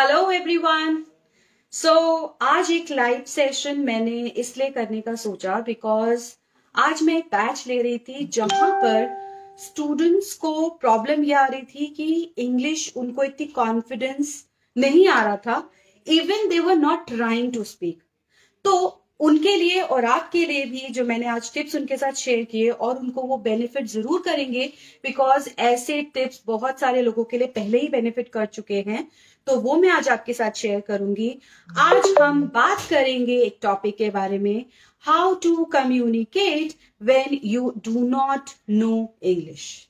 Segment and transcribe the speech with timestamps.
[0.00, 0.96] Hello everyone
[1.72, 1.90] so
[2.42, 6.24] आज एक live session मैंने इसलिए करने का सोचा बिकॉज़
[6.74, 11.62] आज मैं एक बैच ले रही थी जहाँ पर स्टूडेंट्स को प्रॉब्लम ये आ रही
[11.64, 14.32] थी कि इंग्लिश उनको इतनी कॉन्फिडेंस
[14.76, 15.70] नहीं आ रहा था
[16.06, 18.02] even they were not trying to speak
[18.64, 18.76] तो
[19.20, 22.98] उनके लिए और आपके लिए भी जो मैंने आज टिप्स उनके साथ शेयर किए और
[22.98, 24.66] उनको वो बेनिफिट ज़रूर करेंगे
[25.04, 29.06] बिकॉज़ ऐसे टिप्स बहुत सारे लोगों के लिए पहले ही बेनिफिट कर चुके हैं।
[29.46, 31.30] तो वो मैं आज आपके साथ शेयर करूँगी।
[31.68, 34.64] आज हम बात करेंगे एक टॉपिक के बारे में
[35.04, 39.86] how to communicate when you do not know English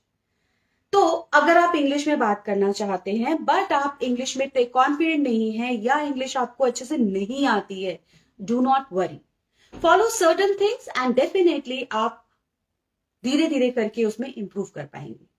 [0.92, 1.00] तो
[1.34, 5.52] अगर आप इंग्लिश में बात करना चाहते हैं बट आप इंग्लिश में इतने कॉन्फिडेंट नहीं
[5.52, 7.98] है या इंग्लिश आपको अच्छे से नहीं आती है
[8.40, 9.20] do not worry
[9.74, 12.24] follow certain things and definitely आप
[13.24, 15.29] धीरे धीरे करके उसमें इंप्रूव कर पाएँगे।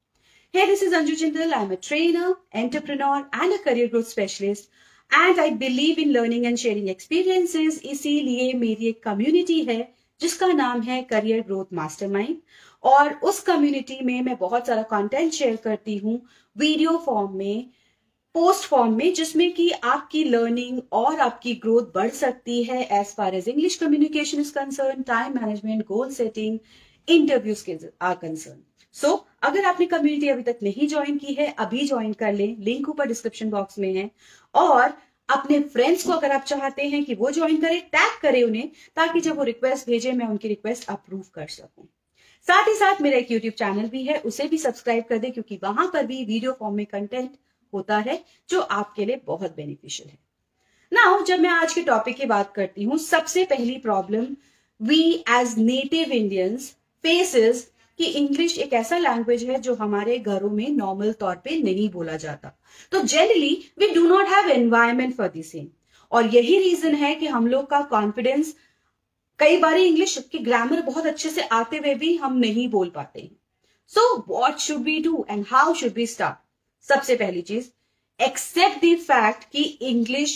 [0.54, 1.54] Hey, this is Anju Jindal.
[1.54, 4.68] I'm a trainer, entrepreneur, and a career growth specialist.
[5.12, 7.78] And I believe in learning and sharing experiences.
[7.84, 9.78] इसीलिए मेरी एक कम्युनिटी है
[10.22, 12.38] जिसका नाम है करियर ग्रोथ मास्टरमाइंड
[12.84, 16.20] और उस कम्युनिटी में मैं बहुत सारा कंटेंट शेयर करती हूँ
[16.56, 17.70] वीडियो फॉर्म में
[18.36, 23.36] पोस्ट फॉर्म में जिसमें कि आपकी लर्निंग और आपकी ग्रोथ बढ़ सकती है as far
[23.36, 26.60] as English communication is concern time management goal setting
[27.08, 28.62] interviews के आर कंसर्न
[28.94, 32.58] सो so, अगर आपने कम्युनिटी अभी तक नहीं ज्वाइन की है अभी ज्वाइन कर लें।
[32.60, 34.10] लिंक ऊपर डिस्क्रिप्शन बॉक्स में है।
[34.56, 34.94] और
[35.30, 39.22] अपने फ्रेंड्स को अगर आप चाहते हैं कि वो ज्वाइन करें टैग करें उन्हें ताकि
[39.22, 41.88] जब वो रिक्वेस्ट भेजे मैं उनकी रिक्वेस्ट अप्रूव कर सकूँ।
[42.48, 45.60] साथ ही साथ मेरा एक यूट्यूब चैनल भी है उसे भी सब्सक्राइब कर दे क्योंकि
[45.64, 47.32] वहाँ पर भी वीडियो फॉर्म में कंटेंट
[47.74, 50.18] होता है जो आपके लिए बहुत बेनिफिशियल है।
[50.94, 54.28] नाउ जब मैं आज के टॉपिक की बात करती हूँ सबसे पहली problem
[54.82, 56.72] we as native Indians
[57.04, 57.71] faces
[58.02, 62.16] कि इंग्लिश एक ऐसा लैंग्वेज है जो हमारे घरों में नॉर्मल तौर पे नहीं बोला
[62.18, 62.52] जाता।
[62.92, 65.68] तो generally we do not have environment for the same
[66.12, 68.56] और यही रीजन है कि हम लोग का कॉन्फिडेंस
[69.40, 73.30] कई बार इंग्लिश की ग्रामर बहुत अच्छे से आते हुए भी हम नहीं बोल पाते
[73.92, 77.70] so what should be do and how should be start सबसे पहली चीज़
[78.20, 80.34] एक्सेप्ट द फैक्ट कि इंग्लिश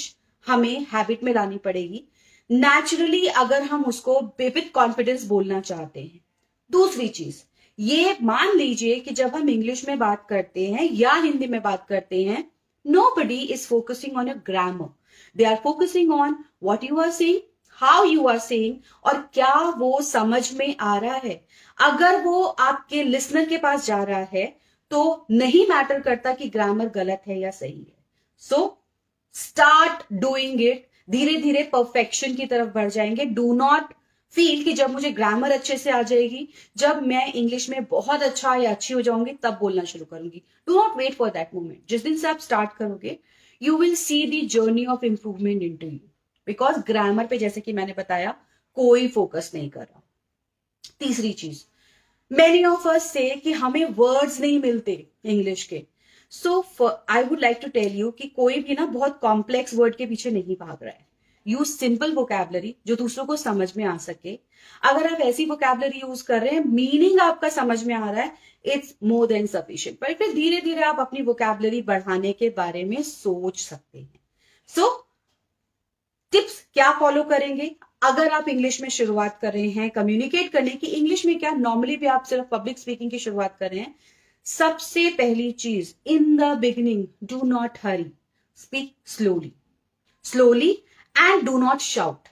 [0.48, 2.04] हमें हैबिट में लानी पड़ेगी।
[2.50, 6.20] नेचुरली अगर हम उसको विविध कॉन्फिडेंस बोलना चाहते हैं।
[6.72, 7.42] दूसरी चीज़
[7.80, 11.86] ये मान लीजिए कि जब हम इंग्लिश में बात करते हैं या हिंदी में बात
[11.88, 12.44] करते हैं
[13.18, 14.90] nobody is focusing on your grammar
[15.36, 17.40] they are focusing on what you are saying
[17.82, 18.76] how you are saying
[19.06, 21.46] और क्या वो समझ में आ रहा है।
[21.78, 24.46] अगर वो आपके लिसनर के पास जा रहा है
[24.92, 27.96] तो नहीं मैटर करता कि ग्रामर गलत है या सही है।
[28.42, 28.78] सो
[29.36, 33.94] स्टार्ट डूइंग इट धीरे धीरे परफेक्शन की तरफ़ बढ़ जाएँगे। डू नॉट
[34.36, 36.48] फील कि जब मुझे ग्रामर अच्छे से आ जाएगी,
[36.78, 40.76] जब मैं इंग्लिश में बहुत अच्छा या अच्छी हो जाऊँगी, तब बोलना शुरू करूँगी। Do
[40.76, 43.18] not wait for that moment जिस दिन से आप स्टार्ट करोगे
[43.62, 46.00] you will see the journey of improvement in to you
[46.48, 48.36] because grammar पे जैसे कि मैंने बताया,
[48.78, 50.02] कोई फोकस नहीं कर रहा।
[51.00, 51.64] तीसरी चीज़
[52.32, 54.94] मेनी ऑफ़ अस से कि हमें वर्ड्स नहीं मिलते
[55.26, 55.82] इंग्लिश के।
[56.32, 56.62] So
[57.10, 60.32] I would like to tell you कि कोई भी ना बहुत कॉम्प्लेक्स वर्ड के पीछे
[60.32, 61.05] नहीं भाग रहा है।
[61.48, 64.40] यूज़ सिंपल वोकेबलरी जो दूसरों को समझ में आ सके।
[64.84, 68.38] अगर आप ऐसी वोकेबलरी यूज़ कर रहे हैं मीनिंग आपका समझ में आ रहा है
[68.66, 73.02] इट्स मोर देन सफिशियंट पर फिर धीरे धीरे आप अपनी वोकेबलरी बढ़ाने के बारे में
[73.02, 74.20] सोच सकते हैं।
[74.68, 75.06] सो so,
[76.32, 77.76] टिप्स क्या फॉलो करेंगे?
[78.04, 81.52] अगर आप इंग्लिश में शुरुआत कर रहे हैं कम्युनिकेट करने की इंग्लिश में क्या?
[81.52, 83.96] नॉर्मली भी आप सिर्फ़ पब्लिक स्पीकिंग की शुरुआत कर रहे हैं।
[84.46, 88.12] सबसे पहली चीज़ in the beginning do not hurry
[88.56, 89.52] speak slowly
[90.24, 90.84] slowly
[91.16, 92.28] and do not shout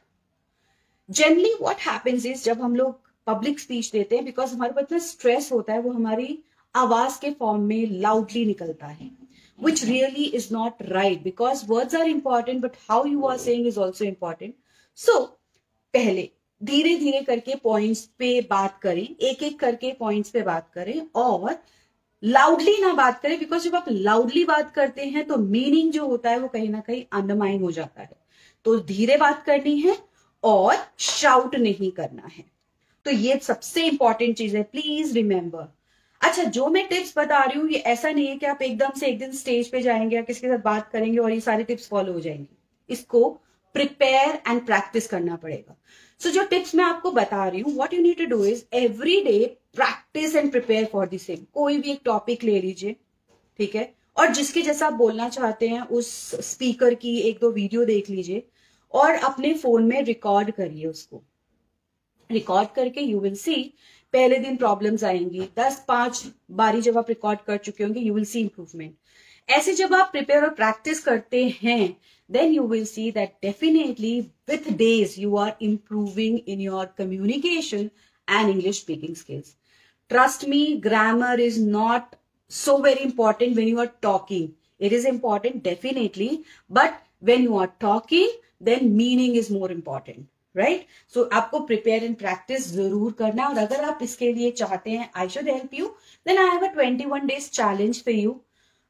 [1.10, 4.98] generally what happens is जब हम लोग पब्लिक स्पीच देते हैं बिकॉज़ हमारे पास इतना
[5.00, 6.38] स्ट्रेस होता है, वो हमारी
[6.76, 9.10] आवाज़ के फॉर्म में लाउडली निकलता है
[9.60, 13.80] which really is not right because words are important but how you are saying is
[13.80, 14.54] also important
[14.98, 15.20] so
[15.94, 16.30] पहले
[16.62, 21.58] धीरे धीरे करके पॉइंट्स पे बात करें एक एक करके पॉइंट्स पे बात करें, और
[22.24, 26.30] लाउडली ना बात करें बिकॉज़ जब आप लाउडली बात करते हैं तो मीनिंग जो होता
[26.30, 28.23] है, वो कहीं ना कहीं अंडरमाइन हो जाता है।
[28.66, 29.98] तो धीरे बात करनी है
[30.44, 32.44] और शाउट नहीं करना है।
[33.06, 35.68] तो ये सबसे इंपॉर्टेंट चीज़ है प्लीज़ रिमेंबर
[36.22, 39.08] अच्छा जो मैं टिप्स बता रही हूँ ये ऐसा नहीं है कि आप एकदम से
[39.08, 41.88] एक दिन स्टेज पे जाएँगे या किसी के साथ बात करेंगे और ये सारे टिप्स
[41.88, 43.30] फॉलो हो जाएँगे। इसको
[43.76, 45.76] प्रिपेयर एंड प्रैक्टिस करना पड़ेगा।
[46.22, 48.64] सो so, जो टिप्स मैं आपको बता रही हूँ what you need to do is
[48.74, 49.46] every day
[49.76, 52.96] practice and prepare for the same कोई भी एक टॉपिक ले लीजिए
[53.60, 53.94] ठीक है?
[54.18, 56.08] और जिसके जैसा आप बोलना चाहते हैं, उस
[56.52, 58.44] स्पीकर की एक दो वीडियो देख लीजिए
[58.94, 61.22] और अपने फ़ोन में रिकॉर्ड करिए उसको।
[62.30, 63.56] रिकॉर्ड करके यू विल सी
[64.14, 68.26] पहले दिन प्रॉब्लम्स आएँगी। दस पाँच बारी जब आप रिकॉर्ड कर चुके होंगे यू विल
[68.26, 68.96] सी इंप्रूवमेंट
[69.50, 71.96] ऐसे जब आप प्रिपेयर और प्रैक्टिस करते हैं
[72.30, 74.20] then you will see that definitely
[74.50, 77.90] with days you are improving in your communication
[78.28, 79.56] and English speaking skills
[80.12, 82.16] trust me grammar is not
[82.56, 84.52] so very important when you are talking.
[84.80, 86.30] It is important, definitely,
[86.70, 87.02] but
[87.32, 92.68] when you are talking, then meaning is more important right so आपको prepare and practice
[92.72, 95.86] ज़रूर करना और अगर आप इसके लिए चाहते हैं I should help you
[96.28, 98.36] then I have a 21 days challenge for you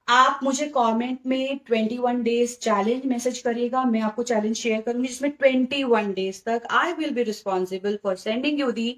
[0.07, 5.31] आप मुझे कमेंट में 21 डेज़ चैलेंज मैसेज करिएगा, मैं आपको चैलेंज शेयर करूँगी, जिसमें
[5.37, 8.89] 21 डेज़ तक I will be responsible for sending you the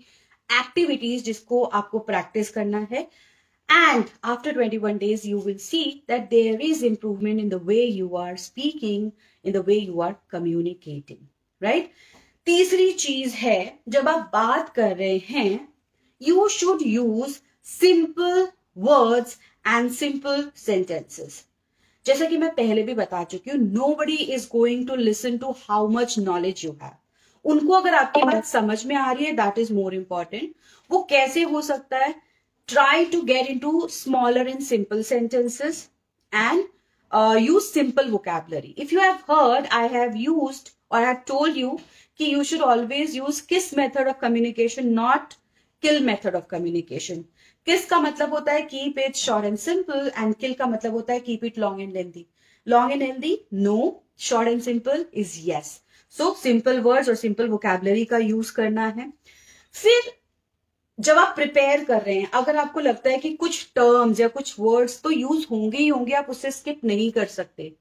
[0.50, 3.08] activities जिसको आपको प्रैक्टिस करना है।
[3.70, 8.16] And after 21 days, you will see that there is improvement in the way you
[8.16, 9.14] are speaking,
[9.44, 11.28] in the way you are communicating,
[11.62, 11.90] right?
[12.48, 15.68] तीसरी चीज़ है जब आप बात कर रहे हैं
[16.22, 18.48] you should use simple
[18.78, 21.44] words and simple sentences
[22.06, 23.60] जैसा कि मैं पहले भी बता चुकी हूँ
[24.00, 28.46] nobody is going to listen to how much knowledge you have उनको अगर आपकी बात
[28.46, 30.54] समझ में आ रही है दैट इज़ मोर इंपॉर्टेंट
[30.92, 32.25] वो कैसे हो सकता है?
[32.70, 35.90] Try to get into smaller and simple sentences
[36.34, 36.66] and
[37.12, 38.74] uh, use simple vocabulary.
[38.78, 41.80] If you have heard, I have used or I have told you
[42.20, 45.36] कि you should always use kiss method of communication, not
[45.84, 47.24] kill method of communication.
[47.68, 51.14] किस का मतलब होता है keep it short and simple and kill का मतलब होता
[51.14, 52.26] है keep it long and lengthy
[52.68, 53.78] long and lengthy no
[54.28, 55.80] short and simple is yes
[56.16, 59.12] so simple words और सिंपल वोकेबलरी का यूज़ करना है
[59.76, 60.12] फिर
[61.00, 64.56] जब आप प्रिपेयर कर रहे हैं, अगर आपको लगता है कि कुछ टर्म्स या कुछ
[64.60, 67.72] वर्ड्स तो यूज़ होंगे ही होंगे, आप उससे स्किप नहीं कर सकते।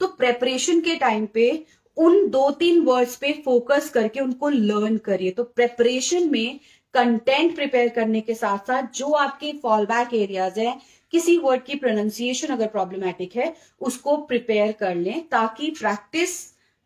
[0.00, 1.64] तो प्रेपरेशन के टाइम पे
[1.96, 6.60] उन दो तीन वर्ड्स पे फोकस करके उनको लर्न करिए। तो प्रेपरेशन में
[6.94, 10.76] कंटेंट प्रिपेयर करने के साथ साथ जो आपके फॉल बैक एरियाज़ है,
[11.12, 16.38] किसी वर्ड की प्रोनाउंसिएशन अगर प्रॉब्लमैटिक है, उसको प्रिपेयर कर लें ताकि प्रैक्टिस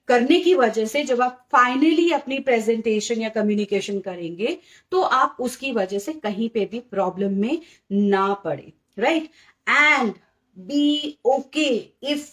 [0.09, 4.59] करने की वजह से जब आप फाइनली अपनी प्रेजेंटेशन या कम्युनिकेशन करेंगे
[4.93, 7.61] तो आप उसकी वजह से कहीं पे भी प्रॉब्लम में
[7.93, 9.31] ना पड़े right
[9.69, 10.13] and
[10.57, 11.69] be okay
[12.13, 12.29] if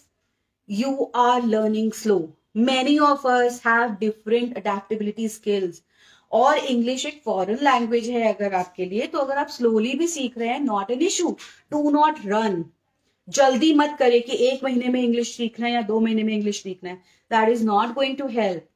[0.68, 2.18] you are learning slow
[2.58, 5.82] many of us have different adaptability skills
[6.32, 10.38] और इंग्लिश एक फॉरेन लैंग्वेज है अगर आपके लिए तो अगर आप स्लोली भी सीख
[10.38, 11.36] रहे हैं not an issue
[11.72, 12.64] do not run
[13.28, 16.62] जल्दी मत करे कि एक महीने में इंग्लिश सीखना है या दो महीने में इंग्लिश
[16.62, 16.96] सीखना है।
[17.30, 18.68] That is not going to help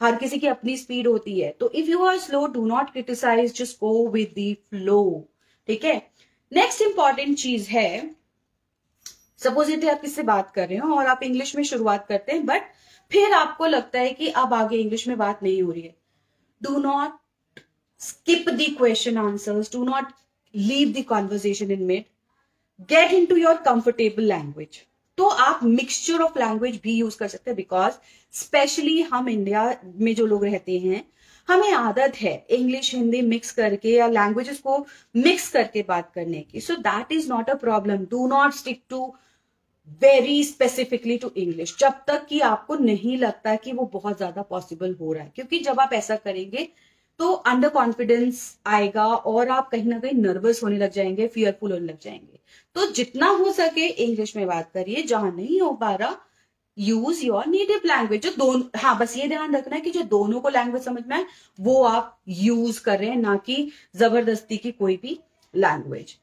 [0.00, 3.54] हर किसी की अपनी स्पीड होती है। तो if you are slow do not criticise
[3.56, 5.28] just go with the flow
[5.68, 5.96] ठीक है?
[6.52, 8.14] नेक्स्ट इंपॉर्टेंट चीज़ है।
[9.40, 12.44] सपोज़ यदि आप किससे बात कर रहे हो और आप इंग्लिश में शुरुआत करते हैं
[12.46, 12.62] बट
[13.10, 15.94] फिर आपको लगता है कि अब आगे इंग्लिश में बात नहीं हो रही है।
[16.60, 17.18] Do not
[18.00, 20.12] skip the question answers do not
[20.54, 22.04] leave the conversation in mid
[22.90, 24.80] get into your comfortable language
[25.18, 27.94] तो आप मिक्सचर ऑफ़ लैंग्वेज भी यूज़ कर सकते हैं बिकॉज़
[28.34, 29.64] स्पेशली हम इंडिया
[29.96, 31.04] में जो लोग रहते हैं,
[31.48, 34.78] हमें आदत है इंग्लिश हिंदी मिक्स करके या लैंग्वेजेस को
[35.14, 39.06] मिक्स करके बात करने की। So that is not a problem do not stick to
[40.00, 44.94] very specifically to English जब तक कि आपको नहीं लगता कि वो बहुत ज़्यादा पॉसिबल
[45.00, 46.68] हो रहा है। क्योंकि जब आप ऐसा करेंगे
[47.20, 51.86] तो अंडर कॉन्फिडेंस आएगा और आप कहीं ना कहीं नर्वस होने लग जाएँगे फियरफुल होने
[51.86, 52.38] लग जाएँगे।
[52.76, 56.16] तो जितना हो सके इंग्लिश में बात करिए, जहाँ नहीं हो पा रहा
[56.76, 60.40] यूज़ योर नेटिव लैंग्वेज जो दोनों हाँ बस ये ध्यान रखना है कि जो दोनों
[60.40, 61.24] को लैंग्वेज समझ में आए,
[61.58, 65.18] वो आप यूज़ कर रहे हैं, ना कि ज़बरदस्ती की कोई भी
[65.54, 66.16] language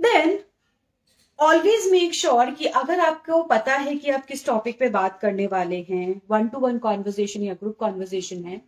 [0.00, 0.38] then
[1.38, 5.46] always make sure कि अगर आपको पता है कि आप किस टॉपिक पे बात करने
[5.46, 8.60] वाले हैं वन टू वन कॉन्वर्जेशन या ग्रुप कॉन्वर्जेशन है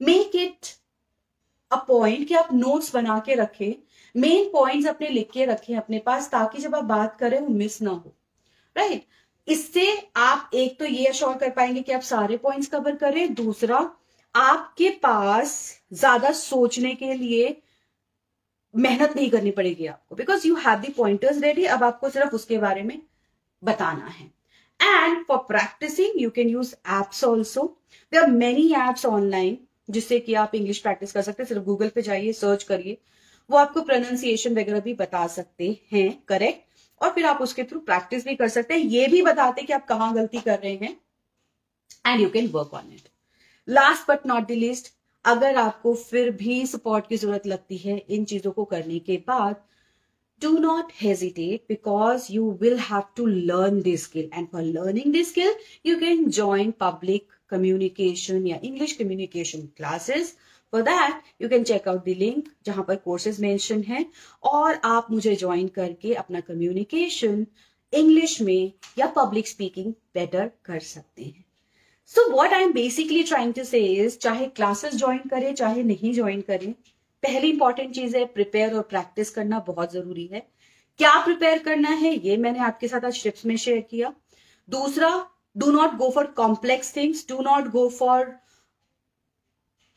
[0.00, 0.66] मेक इट
[1.70, 3.74] अ पॉइंट कि आप नोट्स बना के रखें
[4.14, 7.80] मेन पॉइंट्स अपने लिख के रखें अपने पास, ताकि जब आप बात करें, वो मिस
[7.82, 8.12] ना हो।
[8.76, 9.06] Right right?
[9.48, 9.86] इससे
[10.18, 13.78] आप एक तो ये अश्योर कर पाएँगे कि आप सारे पॉइंट्स कवर करें, दूसरा,
[14.34, 15.54] आपके पास
[15.92, 17.56] ज़्यादा सोचने के लिए
[18.74, 22.58] मेहनत नहीं करनी पड़ेगी आपको because you have the pointers ready अब आपको सिर्फ़ उसके
[22.58, 23.00] बारे में
[23.62, 24.26] बताना है।
[24.80, 27.64] And for practising you can use apps also
[28.12, 29.58] there are many apps online
[29.88, 32.98] जिससे कि आप इंग्लिश प्रैक्टिस कर सकते हैं। सिर्फ़ गूगल पे जाइए सर्च करिए।
[33.50, 38.24] वो आपको प्रोनाउंसिएशन वगैरह भी बता सकते हैं करेक्ट और फिर आप उसके थ्रू प्रैक्टिस
[38.24, 40.96] भी कर सकते हैं। ये भी बताते कि आप कहाँ गलती कर रहे हैं
[42.06, 43.08] and you can work on it
[43.68, 44.92] last but not the least
[45.24, 49.56] अगर आपको फिर भी सपोर्ट की ज़रूरत लगती है इन चीज़ों को करने के बाद,
[50.42, 54.28] do not hesitate because you will have to learn this skill.
[54.32, 55.50] And for learning this skill,
[55.88, 60.32] you can join public communication या English communication classes.
[60.72, 64.04] For that you can check out the link जहाँ पर courses mention है
[64.42, 67.46] और आप मुझे join करके अपना communication
[67.92, 71.44] English में या पब्लिक स्पीकिंग बेटर कर सकते हैं।
[72.10, 76.40] So what I am basically trying to say चाहे क्लासेस ज्वाइन करें, चाहे नहीं ज्वाइन
[76.40, 76.72] करें,
[77.22, 80.46] पहली इंपॉर्टेंट चीज़ है प्रिपेयर और प्रैक्टिस करना बहुत ज़रूरी है।
[81.00, 84.14] क्या प्रिपेयर करना है, ये मैंने आपके साथ आज टिप्स में शेयर किया।
[84.68, 85.10] दूसरा
[85.56, 88.24] not go for complex things do not go for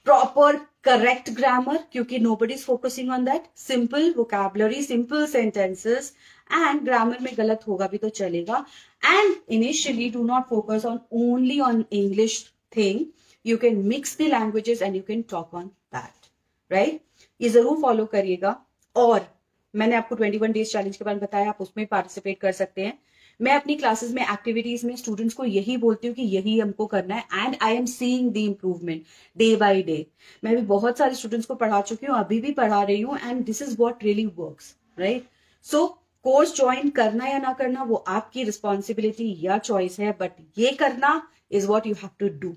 [0.08, 6.14] proper correct grammar क्योंकि nobody is focusing on that simple vocabulary simple sentences
[6.52, 8.66] and grammar में गलत होगा भी तो चलेगा.
[9.04, 12.44] And initially do not focus on only on English
[12.78, 13.06] thing
[13.46, 16.28] you can mix the languages and you can talk on that
[16.72, 17.02] right
[17.42, 18.56] ये ज़रूर follow करिएगा.
[18.96, 19.28] और
[19.74, 22.98] मैंने आपको 21 डेज़ चैलेंज के बारे में बताया, आप उसमें पार्टिसिपेट कर सकते हैं.
[23.40, 27.16] मैं अपनी क्लासेस में एक्टिविटीज़ में स्टूडेंट्स को यही बोलती हूँ कि यही हमको करना
[27.16, 29.04] है and I am seeing the improvement
[29.38, 30.06] day by day
[30.44, 33.44] मैं भी बहुत सारे स्टूडेंट्स को पढ़ा चुकी हूँ, अभी भी पढ़ा रही हूँ and
[33.46, 34.62] this is what really work
[35.00, 35.28] right
[35.66, 35.86] so
[36.26, 41.22] course join करना या ना करना वो आपकी रिस्पॉन्सिबिलिटी या चॉइस है बट ये करना
[41.52, 42.50] is what you have to do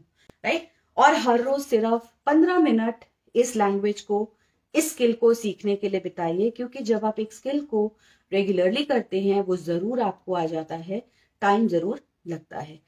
[0.45, 3.05] right और हर रोज सिर्फ़ पंद्रह मिनट
[3.35, 4.29] इस लैंग्वेज को
[4.75, 7.87] इस स्किल को सीखने के लिए बिताइए, क्योंकि जब आप एक स्किल को
[8.33, 11.03] रेगुलरली करते हैं, वो ज़रूर आपको आ जाता है,
[11.43, 12.79] टाइम ज़रूर लगता है।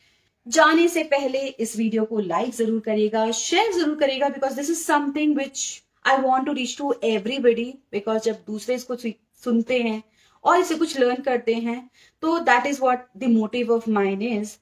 [0.47, 4.83] जाने से पहले इस वीडियो को लाइक ज़रूर करिएगा, शेयर ज़रूर करिएगा because this is
[4.83, 10.03] something which I want to reach to everybody because जब दूसरे इसको सुनते हैं
[10.45, 11.79] और इसे कुछ लर्न करते हैं
[12.23, 14.57] तो that is what the motive of mind is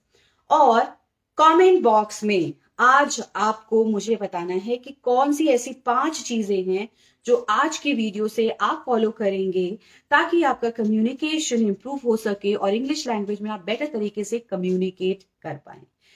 [0.51, 0.85] और
[1.39, 6.89] कमेंट बॉक्स में आज आपको मुझे बताना है कि कौन सी ऐसी पाँच चीज़ें हैं
[7.27, 9.69] जो आज की वीडियो से आप फॉलो करेंगे
[10.11, 15.23] ताकि आपका कम्युनिकेशन इंप्रूव हो सके और इंग्लिश लैंग्वेज में आप बेटर तरीके से कम्युनिकेट
[15.43, 15.81] कर पाए।